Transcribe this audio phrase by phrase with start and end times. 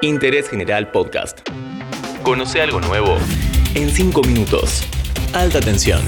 [0.00, 1.40] Interés General Podcast.
[2.22, 3.16] Conoce algo nuevo
[3.74, 4.84] en 5 minutos.
[5.32, 6.00] Alta tensión.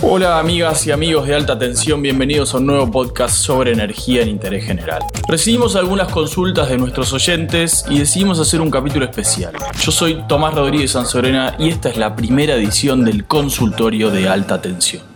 [0.00, 4.28] Hola amigas y amigos de alta tensión, bienvenidos a un nuevo podcast sobre energía en
[4.28, 5.02] interés general.
[5.28, 9.52] Recibimos algunas consultas de nuestros oyentes y decidimos hacer un capítulo especial.
[9.78, 14.62] Yo soy Tomás Rodríguez Sanzorena y esta es la primera edición del consultorio de alta
[14.62, 15.15] tensión.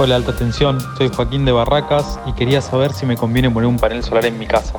[0.00, 3.80] Hola alta tensión, soy Joaquín de Barracas y quería saber si me conviene poner un
[3.80, 4.74] panel solar en mi casa.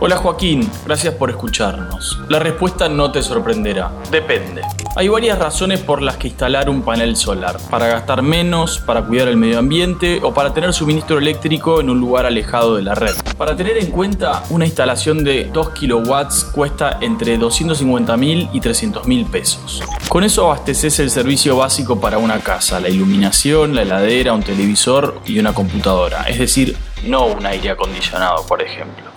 [0.00, 2.18] Hola Joaquín, gracias por escucharnos.
[2.28, 3.92] La respuesta no te sorprenderá.
[4.10, 4.62] Depende.
[4.98, 7.58] Hay varias razones por las que instalar un panel solar.
[7.68, 12.00] Para gastar menos, para cuidar el medio ambiente o para tener suministro eléctrico en un
[12.00, 13.14] lugar alejado de la red.
[13.36, 19.06] Para tener en cuenta, una instalación de 2 kilowatts cuesta entre 250 mil y 300
[19.06, 19.82] mil pesos.
[20.08, 25.20] Con eso abasteces el servicio básico para una casa, la iluminación, la heladera, un televisor
[25.26, 26.22] y una computadora.
[26.22, 29.15] Es decir, no un aire acondicionado, por ejemplo.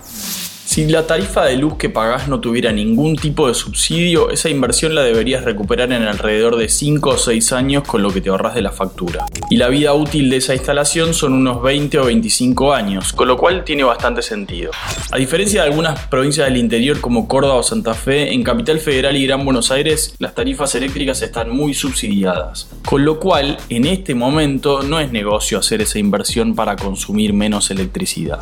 [0.69, 4.93] Si la tarifa de luz que pagás no tuviera ningún tipo de subsidio, esa inversión
[4.93, 8.53] la deberías recuperar en alrededor de 5 o 6 años con lo que te ahorras
[8.53, 9.25] de la factura.
[9.49, 13.35] Y la vida útil de esa instalación son unos 20 o 25 años, con lo
[13.35, 14.69] cual tiene bastante sentido.
[15.09, 19.17] A diferencia de algunas provincias del interior como Córdoba o Santa Fe, en Capital Federal
[19.17, 22.69] y Gran Buenos Aires las tarifas eléctricas están muy subsidiadas.
[22.85, 27.71] Con lo cual, en este momento no es negocio hacer esa inversión para consumir menos
[27.71, 28.39] electricidad.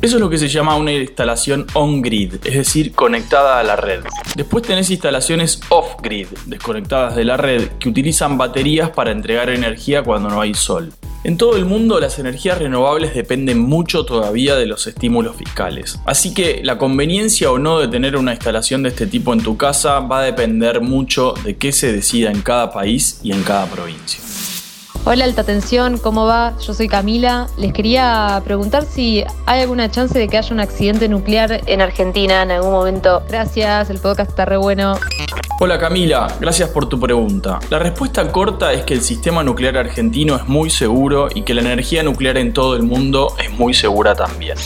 [0.00, 4.00] Eso es lo que se llama una instalación on-grid, es decir, conectada a la red.
[4.34, 10.28] Después tenés instalaciones off-grid, desconectadas de la red, que utilizan baterías para entregar energía cuando
[10.28, 10.92] no hay sol.
[11.24, 15.98] En todo el mundo las energías renovables dependen mucho todavía de los estímulos fiscales.
[16.06, 19.56] Así que la conveniencia o no de tener una instalación de este tipo en tu
[19.56, 23.66] casa va a depender mucho de qué se decida en cada país y en cada
[23.66, 24.20] provincia.
[25.08, 26.54] Hola Alta Tensión, ¿cómo va?
[26.58, 27.46] Yo soy Camila.
[27.56, 32.42] Les quería preguntar si hay alguna chance de que haya un accidente nuclear en Argentina
[32.42, 33.22] en algún momento.
[33.28, 34.98] Gracias, el podcast está re bueno.
[35.60, 37.60] Hola Camila, gracias por tu pregunta.
[37.70, 41.60] La respuesta corta es que el sistema nuclear argentino es muy seguro y que la
[41.60, 44.58] energía nuclear en todo el mundo es muy segura también.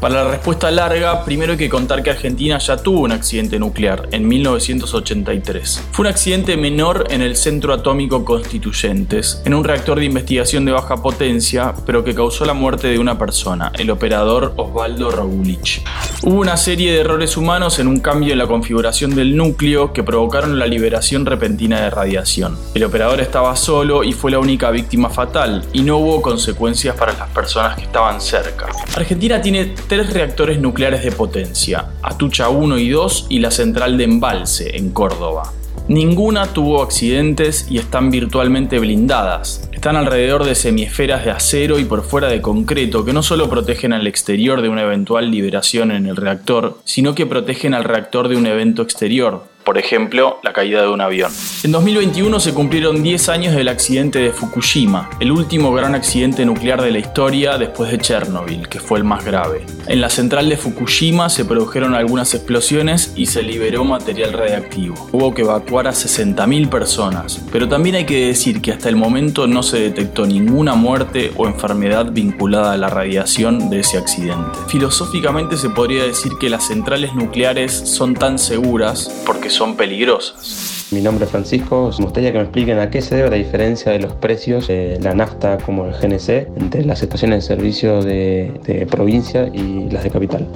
[0.00, 4.08] Para la respuesta larga, primero hay que contar que Argentina ya tuvo un accidente nuclear
[4.12, 5.88] en 1983.
[5.90, 10.70] Fue un accidente menor en el Centro Atómico Constituyentes, en un reactor de investigación de
[10.70, 15.82] baja potencia, pero que causó la muerte de una persona, el operador Osvaldo Rogulich.
[16.20, 20.02] Hubo una serie de errores humanos en un cambio en la configuración del núcleo que
[20.02, 22.58] provocaron la liberación repentina de radiación.
[22.74, 27.12] El operador estaba solo y fue la única víctima fatal, y no hubo consecuencias para
[27.12, 28.66] las personas que estaban cerca.
[28.96, 34.04] Argentina tiene tres reactores nucleares de potencia, Atucha 1 y 2 y la central de
[34.04, 35.52] Embalse, en Córdoba.
[35.86, 39.70] Ninguna tuvo accidentes y están virtualmente blindadas.
[39.78, 43.92] Están alrededor de semiesferas de acero y por fuera de concreto que no solo protegen
[43.92, 48.36] al exterior de una eventual liberación en el reactor, sino que protegen al reactor de
[48.36, 51.30] un evento exterior, por ejemplo, la caída de un avión.
[51.62, 56.80] En 2021 se cumplieron 10 años del accidente de Fukushima, el último gran accidente nuclear
[56.80, 59.66] de la historia después de Chernobyl, que fue el más grave.
[59.86, 64.94] En la central de Fukushima se produjeron algunas explosiones y se liberó material radiactivo.
[65.12, 69.46] Hubo que evacuar a 60.000 personas, pero también hay que decir que hasta el momento
[69.46, 74.58] no se detectó ninguna muerte o enfermedad vinculada a la radiación de ese accidente.
[74.68, 80.86] Filosóficamente se podría decir que las centrales nucleares son tan seguras porque son peligrosas.
[80.92, 81.90] Mi nombre es Francisco.
[81.98, 85.00] Me gustaría que me expliquen a qué se debe la diferencia de los precios de
[85.02, 90.04] la nafta como el GNC entre las estaciones de servicio de, de provincia y las
[90.04, 90.46] de capital.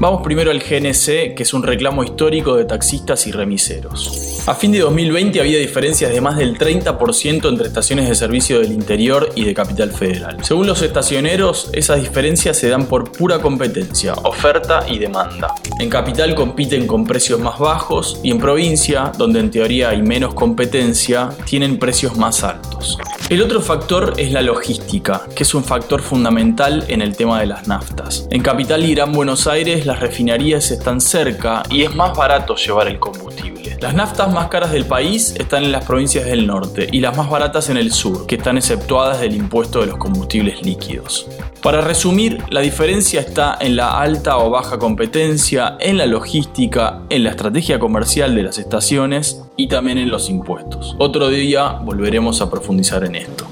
[0.00, 4.44] Vamos primero al GNC, que es un reclamo histórico de taxistas y remiseros.
[4.46, 8.72] A fin de 2020 había diferencias de más del 30% entre estaciones de servicio del
[8.72, 10.38] interior y de Capital Federal.
[10.42, 15.54] Según los estacioneros, esas diferencias se dan por pura competencia, oferta y demanda.
[15.80, 20.32] En Capital compiten con precios más bajos y en provincia, donde en teoría hay menos
[20.32, 22.98] competencia, tienen precios más altos.
[23.28, 27.46] El otro factor es la logística, que es un factor fundamental en el tema de
[27.46, 28.26] las naftas.
[28.30, 32.98] En Capital y Gran Buenos Las refinerías están cerca y es más barato llevar el
[32.98, 33.76] combustible.
[33.82, 37.28] Las naftas más caras del país están en las provincias del norte y las más
[37.28, 41.28] baratas en el sur, que están exceptuadas del impuesto de los combustibles líquidos.
[41.62, 47.24] Para resumir, la diferencia está en la alta o baja competencia, en la logística, en
[47.24, 50.96] la estrategia comercial de las estaciones y también en los impuestos.
[50.98, 53.46] Otro día volveremos a profundizar en esto.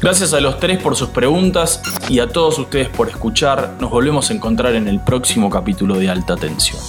[0.00, 3.74] Gracias a los tres por sus preguntas y a todos ustedes por escuchar.
[3.80, 6.80] Nos volvemos a encontrar en el próximo capítulo de Alta Tensión.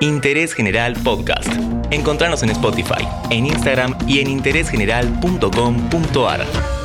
[0.00, 1.48] Interés General Podcast.
[1.90, 6.75] Encontrarnos en Spotify, en Instagram y en interésgeneral.com.ar.